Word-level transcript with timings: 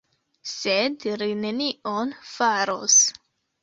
Sed 0.51 1.05
li 1.23 1.29
nenion 1.43 2.19
faros. 2.35 3.01